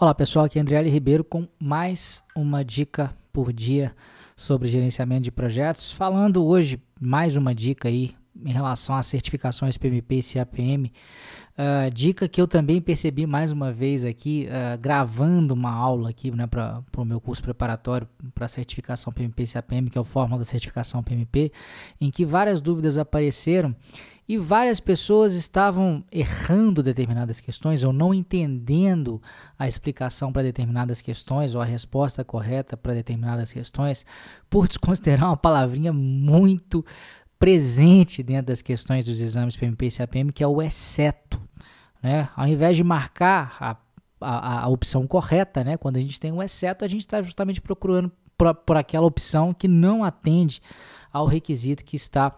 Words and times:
Olá 0.00 0.14
pessoal, 0.14 0.44
aqui 0.44 0.60
é 0.60 0.62
Andriele 0.62 0.88
Ribeiro 0.88 1.24
com 1.24 1.48
mais 1.58 2.22
uma 2.32 2.64
dica 2.64 3.12
por 3.32 3.52
dia 3.52 3.92
sobre 4.36 4.68
gerenciamento 4.68 5.22
de 5.22 5.32
projetos. 5.32 5.90
Falando 5.90 6.46
hoje 6.46 6.80
mais 7.00 7.34
uma 7.34 7.52
dica 7.52 7.88
aí 7.88 8.14
em 8.44 8.52
relação 8.52 8.94
às 8.94 9.06
certificações 9.06 9.76
PMP 9.76 10.16
e 10.16 10.22
CAPM. 10.22 10.92
Uh, 11.58 11.90
dica 11.92 12.28
que 12.28 12.40
eu 12.40 12.46
também 12.46 12.80
percebi 12.80 13.26
mais 13.26 13.50
uma 13.50 13.72
vez 13.72 14.04
aqui, 14.04 14.46
uh, 14.48 14.78
gravando 14.78 15.54
uma 15.54 15.72
aula 15.72 16.10
aqui 16.10 16.30
né, 16.30 16.46
para 16.46 16.84
o 16.96 17.04
meu 17.04 17.20
curso 17.20 17.42
preparatório 17.42 18.08
para 18.32 18.46
certificação 18.46 19.12
PMP 19.12 19.42
e 19.42 19.46
CAPM, 19.46 19.90
que 19.90 19.98
é 19.98 20.00
o 20.00 20.04
Fórmula 20.04 20.38
da 20.38 20.44
Certificação 20.44 21.02
PMP, 21.02 21.50
em 22.00 22.12
que 22.12 22.24
várias 22.24 22.60
dúvidas 22.60 22.96
apareceram 22.96 23.74
e 24.28 24.36
várias 24.36 24.78
pessoas 24.78 25.32
estavam 25.32 26.04
errando 26.12 26.82
determinadas 26.82 27.40
questões 27.40 27.82
ou 27.82 27.94
não 27.94 28.12
entendendo 28.12 29.22
a 29.58 29.66
explicação 29.66 30.30
para 30.30 30.42
determinadas 30.42 31.00
questões 31.00 31.54
ou 31.54 31.62
a 31.62 31.64
resposta 31.64 32.22
correta 32.22 32.76
para 32.76 32.92
determinadas 32.92 33.52
questões 33.52 34.04
por 34.50 34.68
desconsiderar 34.68 35.30
uma 35.30 35.36
palavrinha 35.36 35.94
muito 35.94 36.84
presente 37.38 38.22
dentro 38.22 38.46
das 38.46 38.62
questões 38.62 39.04
dos 39.04 39.20
exames 39.20 39.56
PMP 39.56 39.86
e 39.86 39.90
CAPM, 39.90 40.32
que 40.32 40.42
é 40.42 40.46
o 40.46 40.60
exceto. 40.60 41.40
Né? 42.02 42.28
Ao 42.36 42.46
invés 42.46 42.76
de 42.76 42.84
marcar 42.84 43.56
a, 43.60 43.76
a, 44.20 44.60
a 44.64 44.68
opção 44.68 45.06
correta, 45.06 45.62
né? 45.62 45.76
quando 45.76 45.96
a 45.96 46.00
gente 46.00 46.18
tem 46.18 46.32
um 46.32 46.42
exceto, 46.42 46.84
a 46.84 46.88
gente 46.88 47.00
está 47.00 47.22
justamente 47.22 47.60
procurando 47.60 48.10
por, 48.36 48.54
por 48.54 48.76
aquela 48.76 49.06
opção 49.06 49.52
que 49.52 49.68
não 49.68 50.04
atende 50.04 50.60
ao 51.12 51.26
requisito 51.26 51.84
que 51.84 51.96
está 51.96 52.34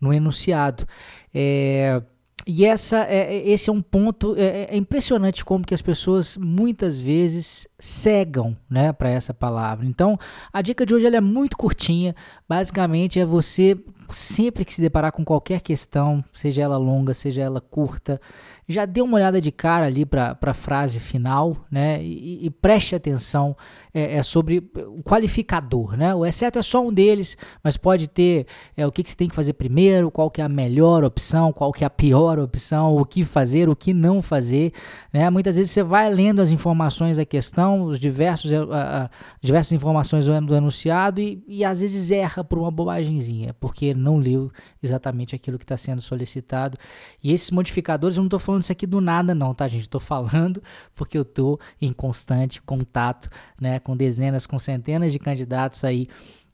no 0.00 0.12
enunciado. 0.12 0.86
É, 1.34 2.02
e 2.46 2.64
essa, 2.64 3.04
é, 3.08 3.36
é, 3.36 3.48
esse 3.50 3.70
é 3.70 3.72
um 3.72 3.80
ponto 3.80 4.34
é, 4.36 4.64
é, 4.70 4.76
impressionante 4.76 5.44
como 5.44 5.64
que 5.64 5.74
as 5.74 5.82
pessoas 5.82 6.36
muitas 6.36 7.00
vezes 7.00 7.68
cegam 7.78 8.56
né, 8.68 8.92
para 8.92 9.08
essa 9.08 9.32
palavra. 9.32 9.86
Então, 9.86 10.18
a 10.52 10.60
dica 10.60 10.84
de 10.84 10.92
hoje 10.92 11.06
é 11.06 11.20
muito 11.20 11.56
curtinha. 11.56 12.16
Basicamente, 12.48 13.20
é 13.20 13.24
você 13.24 13.76
sempre 14.12 14.64
que 14.64 14.72
se 14.72 14.80
deparar 14.80 15.12
com 15.12 15.24
qualquer 15.24 15.60
questão, 15.60 16.24
seja 16.32 16.62
ela 16.62 16.76
longa, 16.76 17.14
seja 17.14 17.42
ela 17.42 17.60
curta, 17.60 18.20
já 18.68 18.84
dê 18.84 19.00
uma 19.00 19.16
olhada 19.16 19.40
de 19.40 19.52
cara 19.52 19.86
ali 19.86 20.04
para 20.04 20.36
a 20.40 20.54
frase 20.54 21.00
final, 21.00 21.56
né? 21.70 22.02
E, 22.02 22.46
e 22.46 22.50
preste 22.50 22.94
atenção 22.94 23.56
é, 23.92 24.16
é, 24.16 24.22
sobre 24.22 24.58
o 24.58 25.02
qualificador, 25.02 25.96
né? 25.96 26.14
O 26.14 26.24
exceto 26.24 26.58
é 26.58 26.62
só 26.62 26.84
um 26.86 26.92
deles, 26.92 27.36
mas 27.62 27.76
pode 27.76 28.08
ter 28.08 28.46
é, 28.76 28.86
o 28.86 28.92
que, 28.92 29.02
que 29.02 29.10
você 29.10 29.16
tem 29.16 29.28
que 29.28 29.34
fazer 29.34 29.52
primeiro, 29.52 30.10
qual 30.10 30.30
que 30.30 30.40
é 30.40 30.44
a 30.44 30.48
melhor 30.48 31.04
opção, 31.04 31.52
qual 31.52 31.72
que 31.72 31.84
é 31.84 31.86
a 31.86 31.90
pior 31.90 32.38
opção, 32.38 32.96
o 32.96 33.04
que 33.04 33.24
fazer, 33.24 33.68
o 33.68 33.76
que 33.76 33.92
não 33.92 34.22
fazer, 34.22 34.72
né? 35.12 35.28
Muitas 35.28 35.56
vezes 35.56 35.72
você 35.72 35.82
vai 35.82 36.12
lendo 36.12 36.40
as 36.40 36.50
informações 36.50 37.18
da 37.18 37.24
questão, 37.24 37.82
os 37.82 38.00
diversos, 38.00 38.52
a, 38.52 39.04
a, 39.04 39.10
diversas 39.40 39.72
informações 39.72 40.26
do, 40.26 40.40
do 40.40 40.54
enunciado 40.54 41.20
e, 41.20 41.42
e 41.46 41.64
às 41.64 41.80
vezes 41.80 42.10
erra 42.10 42.42
por 42.42 42.58
uma 42.58 42.70
bobagemzinha, 42.70 43.54
porque 43.60 43.92
não 44.02 44.18
leu 44.18 44.50
exatamente 44.82 45.34
aquilo 45.34 45.58
que 45.58 45.64
está 45.64 45.76
sendo 45.76 46.02
solicitado. 46.02 46.76
E 47.22 47.32
esses 47.32 47.50
modificadores, 47.50 48.16
eu 48.16 48.22
não 48.22 48.26
estou 48.26 48.40
falando 48.40 48.62
isso 48.62 48.72
aqui 48.72 48.86
do 48.86 49.00
nada, 49.00 49.34
não, 49.34 49.54
tá, 49.54 49.68
gente? 49.68 49.82
Estou 49.82 50.00
falando 50.00 50.62
porque 50.94 51.16
eu 51.16 51.22
estou 51.22 51.60
em 51.80 51.92
constante 51.92 52.60
contato 52.60 53.30
né, 53.60 53.78
com 53.78 53.96
dezenas, 53.96 54.46
com 54.46 54.58
centenas 54.58 55.12
de 55.12 55.18
candidatos 55.18 55.84
aí 55.84 56.08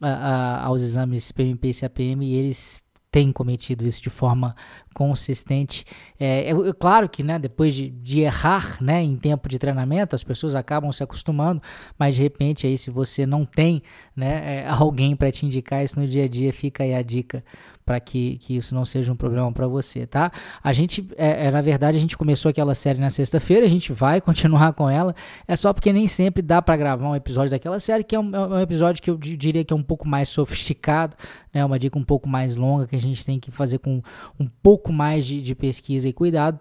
a, 0.00 0.08
a, 0.08 0.64
aos 0.66 0.82
exames 0.82 1.32
PMP 1.32 1.70
e 1.70 1.74
CAPM 1.74 2.24
e 2.24 2.34
eles 2.34 2.80
têm 3.10 3.32
cometido 3.32 3.84
isso 3.84 4.00
de 4.00 4.10
forma 4.10 4.54
consistente. 4.94 5.84
É, 6.18 6.50
é, 6.50 6.50
é, 6.50 6.72
claro 6.72 7.08
que, 7.08 7.22
né, 7.22 7.38
depois 7.38 7.74
de, 7.74 7.90
de, 7.90 8.20
errar, 8.20 8.76
né, 8.80 9.02
em 9.02 9.16
tempo 9.16 9.48
de 9.48 9.58
treinamento, 9.58 10.14
as 10.14 10.24
pessoas 10.24 10.54
acabam 10.54 10.90
se 10.92 11.02
acostumando, 11.02 11.60
mas 11.98 12.14
de 12.14 12.22
repente 12.22 12.66
aí 12.66 12.76
se 12.76 12.90
você 12.90 13.26
não 13.26 13.44
tem, 13.44 13.82
né, 14.14 14.64
é, 14.64 14.68
alguém 14.70 15.16
para 15.16 15.30
te 15.30 15.46
indicar 15.46 15.84
isso 15.84 15.98
no 15.98 16.06
dia 16.06 16.24
a 16.24 16.28
dia, 16.28 16.52
fica 16.52 16.84
aí 16.84 16.94
a 16.94 17.02
dica 17.02 17.44
para 17.84 17.98
que, 17.98 18.38
que 18.38 18.56
isso 18.56 18.72
não 18.72 18.84
seja 18.84 19.12
um 19.12 19.16
problema 19.16 19.50
para 19.50 19.66
você, 19.66 20.06
tá? 20.06 20.30
A 20.62 20.72
gente, 20.72 21.08
é, 21.16 21.46
é, 21.46 21.50
na 21.50 21.60
verdade, 21.60 21.96
a 21.98 22.00
gente 22.00 22.16
começou 22.16 22.48
aquela 22.48 22.72
série 22.72 23.00
na 23.00 23.10
sexta-feira, 23.10 23.66
a 23.66 23.68
gente 23.68 23.92
vai 23.92 24.20
continuar 24.22 24.72
com 24.74 24.88
ela, 24.88 25.12
é 25.48 25.56
só 25.56 25.72
porque 25.72 25.92
nem 25.92 26.06
sempre 26.06 26.40
dá 26.40 26.62
para 26.62 26.76
gravar 26.76 27.08
um 27.08 27.16
episódio 27.16 27.50
daquela 27.50 27.80
série, 27.80 28.04
que 28.04 28.14
é 28.14 28.20
um, 28.20 28.32
é 28.32 28.46
um 28.46 28.60
episódio 28.60 29.02
que 29.02 29.10
eu 29.10 29.16
diria 29.18 29.64
que 29.64 29.72
é 29.72 29.76
um 29.76 29.82
pouco 29.82 30.06
mais 30.06 30.28
sofisticado, 30.28 31.16
né, 31.52 31.64
uma 31.64 31.80
dica 31.80 31.98
um 31.98 32.04
pouco 32.04 32.28
mais 32.28 32.54
longa, 32.54 32.86
que 32.86 32.94
a 32.94 32.99
gente 33.00 33.24
tem 33.24 33.38
que 33.38 33.50
fazer 33.50 33.78
com 33.78 34.02
um 34.38 34.46
pouco 34.62 34.80
pouco 34.80 34.92
mais 34.92 35.24
de, 35.26 35.40
de 35.40 35.54
pesquisa 35.54 36.08
e 36.08 36.12
cuidado. 36.12 36.58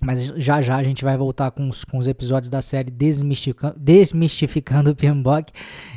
Mas 0.00 0.26
já 0.36 0.60
já 0.60 0.76
a 0.76 0.82
gente 0.82 1.02
vai 1.02 1.16
voltar 1.16 1.50
com 1.50 1.68
os, 1.68 1.82
com 1.82 1.96
os 1.96 2.06
episódios 2.06 2.50
da 2.50 2.60
série 2.60 2.90
Desmistificando, 2.90 3.74
Desmistificando 3.78 4.90
o 4.90 4.94
PMBOK. 4.94 5.52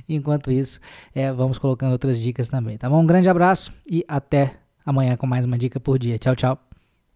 Enquanto 0.07 0.51
isso, 0.51 0.79
é, 1.13 1.31
vamos 1.33 1.57
colocando 1.57 1.91
outras 1.91 2.17
dicas 2.17 2.47
também, 2.47 2.77
tá 2.77 2.89
bom? 2.89 3.01
Um 3.01 3.05
grande 3.05 3.27
abraço 3.27 3.73
e 3.89 4.05
até 4.07 4.55
amanhã 4.85 5.17
com 5.17 5.27
mais 5.27 5.43
uma 5.43 5.57
dica 5.57 5.79
por 5.81 5.99
dia. 5.99 6.17
Tchau, 6.17 6.35
tchau. 6.35 6.68